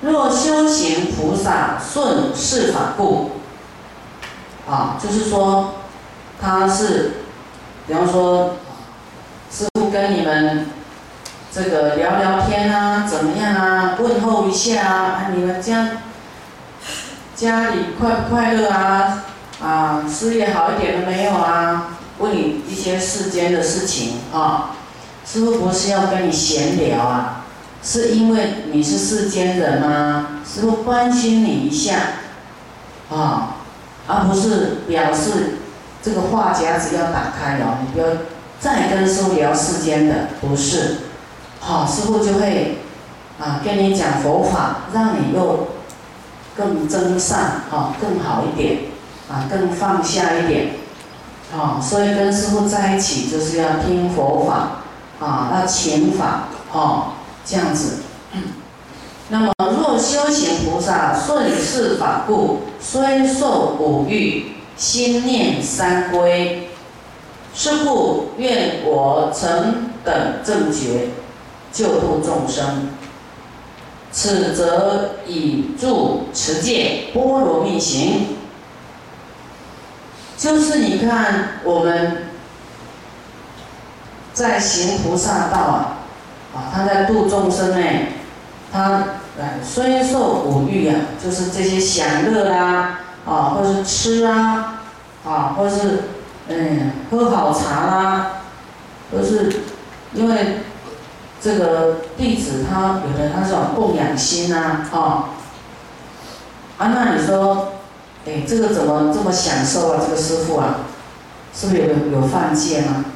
[0.00, 3.32] 若修行菩萨顺世法故，
[4.68, 5.74] 啊，就是说
[6.40, 7.22] 他是，
[7.86, 8.56] 比方说
[9.50, 10.66] 师傅跟你们
[11.50, 15.88] 这个聊聊天啊，怎么样啊，问候一下啊，你们家
[17.34, 19.24] 家里快不快乐啊？
[19.60, 21.96] 啊，事业好一点了没有啊？
[22.18, 24.70] 问你一些世间的事情啊，
[25.24, 27.37] 师傅不是要跟你闲聊啊，
[27.82, 30.40] 是因为你是世间人吗？
[30.44, 31.96] 师傅关心你一下，
[33.10, 33.56] 啊，
[34.06, 35.58] 而不是表示
[36.02, 38.06] 这个话匣子要打开了，你不要
[38.60, 40.96] 再跟师傅聊世间的，不是，
[41.60, 42.78] 好，师傅就会
[43.40, 45.68] 啊跟你讲佛法，让你又
[46.56, 47.38] 更增上，
[47.70, 48.78] 啊，更好一点，
[49.30, 50.70] 啊，更放下一点。
[51.50, 57.12] 啊，所以跟师傅在一起就是要听佛法，啊，要勤法，哦，
[57.48, 58.00] 这样子。
[59.30, 66.68] 那么若修行菩萨顺世法故，虽受五欲，心念三归。
[67.54, 71.08] 是故愿我成等正觉，
[71.72, 72.90] 救度众生。
[74.12, 78.36] 此则以助持戒波罗蜜行。
[80.36, 82.28] 就是你看我们
[84.32, 85.98] 在行菩萨道啊，
[86.72, 87.86] 他在度众生呢，
[88.72, 89.04] 他
[89.38, 94.80] 呃虽受五欲啊，就是这些享乐啊，啊，或是吃啊，
[95.26, 96.04] 啊，或是
[96.48, 98.30] 嗯喝好茶啦，
[99.10, 99.52] 都是
[100.12, 100.60] 因为
[101.40, 105.30] 这个弟子他有的他是有供养心呐，啊，
[106.78, 107.72] 啊，那你说？
[108.26, 110.00] 哎，这个怎么这么享受啊？
[110.04, 110.80] 这个师傅啊，
[111.54, 113.06] 是不是有有犯戒吗？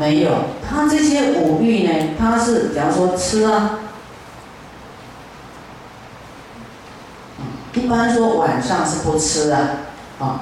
[0.00, 0.30] 没有。
[0.66, 3.80] 他这些五欲呢，他是比方说吃啊，
[7.74, 9.60] 一般说晚上是不吃啊，
[10.18, 10.40] 啊。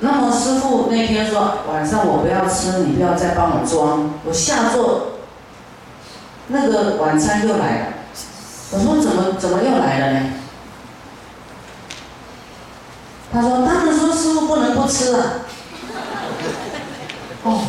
[0.00, 5.18] 那么师傅那天说晚上我不要吃，你不要再帮我装，我下座，
[6.48, 7.86] 那个晚餐又来了。
[8.70, 10.30] 我说怎么怎么又来了呢？
[13.30, 15.20] 他说：“他们说师傅不能不吃啊。”
[17.44, 17.60] 哦，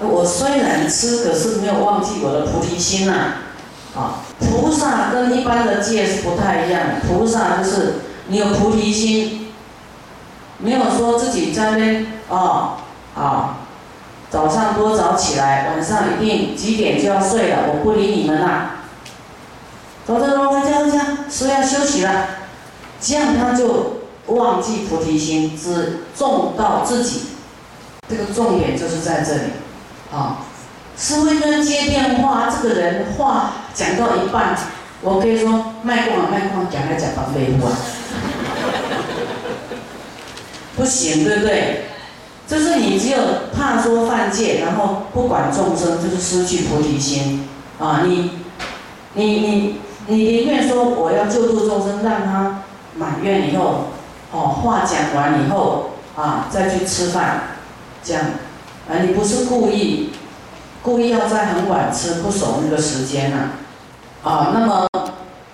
[0.00, 3.34] 我虽然吃，可是没有忘记我的菩提心呐。
[3.96, 7.94] 啊，菩萨跟一般的戒是不太一样，菩萨就是
[8.28, 9.52] 你有菩提心，
[10.58, 12.76] 没有说自己在那哦
[13.16, 13.56] 啊，
[14.30, 18.72] 早上多早起来，晚上一定几点就要睡了，我不理你们啦。
[20.06, 20.98] 走走走，回家回家，
[21.30, 22.26] 说要休息了。
[23.00, 23.95] 这样他就
[24.26, 27.22] 忘记菩提心，只重到自己。
[28.08, 29.40] 这个重点就是在这里，
[30.12, 30.38] 啊，
[30.96, 34.56] 师傅跟接电话，这个人话讲到一半，
[35.02, 37.70] 我可以说卖光了，卖光，讲来讲到废话，
[40.76, 41.82] 不行，对不对？
[42.48, 43.18] 就是你只有
[43.56, 47.48] 怕说犯戒，然后不管众生，就是失去菩提心
[47.78, 48.02] 啊！
[48.06, 48.30] 你，
[49.14, 52.62] 你，你，你宁愿说我要救度众生，让他。
[52.98, 53.88] 满愿以后，
[54.32, 57.40] 哦，话讲完以后啊，再去吃饭，
[58.02, 58.22] 这样，
[58.88, 60.10] 啊，你不是故意，
[60.82, 63.50] 故意要在很晚吃，不守那个时间呐，
[64.22, 64.86] 啊，那么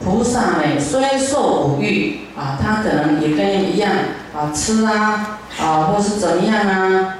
[0.02, 3.92] 菩萨呢，虽受五欲啊，他可能也跟你一样
[4.34, 7.18] 啊，吃啊，啊，或是怎么样啊，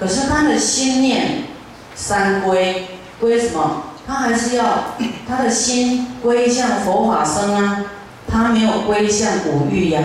[0.00, 1.44] 可是他的心念
[1.94, 2.88] 三归，
[3.20, 3.82] 归什么？
[4.06, 4.64] 他还是要
[5.28, 7.84] 他的心归向佛法僧啊。
[8.26, 10.00] 他没有归向五欲呀，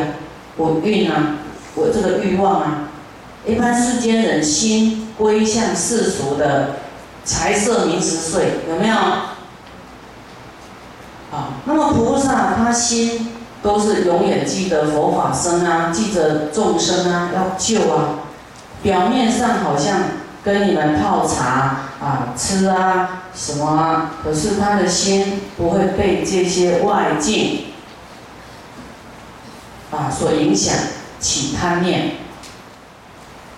[0.59, 1.37] 我欲呢，
[1.75, 2.89] 我这个欲望啊，
[3.47, 6.79] 一般世间人心归向世俗的
[7.23, 8.95] 财色名食睡，有没有？
[11.31, 13.29] 啊，那么菩萨他心
[13.63, 18.19] 都是永远记得佛法僧啊，记着众生啊，要救啊。
[18.83, 20.01] 表面上好像
[20.43, 27.67] 跟你们泡茶啊、吃啊什么啊，可是他的心不会被这些外境。
[29.99, 30.73] 啊，所影响
[31.19, 32.11] 起贪念，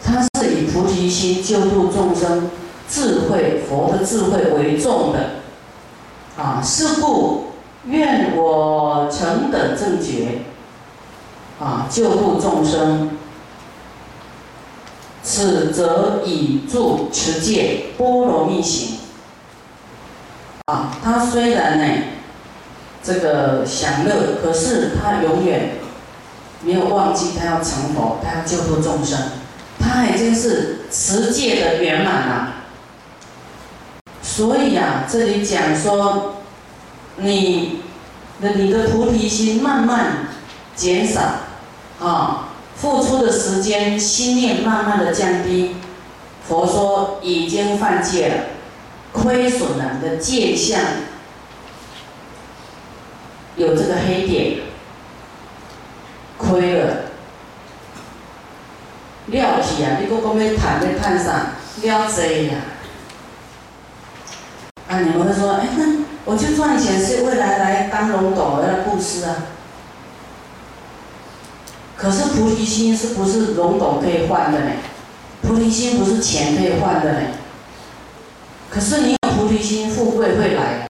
[0.04, 2.50] 他是以菩提心救度众生、
[2.90, 5.44] 智慧佛的智慧为重的，
[6.36, 7.52] 啊，是故
[7.86, 10.40] 愿我成等正觉，
[11.60, 13.12] 啊，救度众生，
[15.22, 18.98] 此则以助持戒波罗蜜行，
[20.66, 22.04] 啊，他虽然呢，
[23.04, 25.76] 这个享乐，可是他永远。
[26.63, 29.18] 没有忘记他要成佛，他要救度众生，
[29.80, 32.54] 他已经是持戒的圆满了。
[34.22, 36.36] 所以啊，这里讲说，
[37.18, 37.81] 你
[38.40, 40.28] 的你的菩提心慢慢
[40.75, 41.22] 减少，
[42.00, 45.75] 啊，付出的时间、心念慢慢的降低。
[46.48, 48.36] 佛说已经犯戒了，
[49.12, 50.80] 亏损了你的戒相，
[53.56, 54.57] 有这个黑点，
[56.51, 56.95] 亏了。
[59.27, 59.98] 了去啊！
[60.01, 61.53] 你搁讲要谈要谈啥？
[61.81, 62.56] 了济呀！
[64.89, 69.36] 啊，你们会说，哎，那我就赚钱是未来来当龙狗要布施啊。
[71.95, 74.71] 可是菩提心是不是龙狗可以换的呢？
[75.44, 77.19] 菩提心不是钱可以换的呢。
[78.69, 80.88] 可是你有菩提心，富贵会来。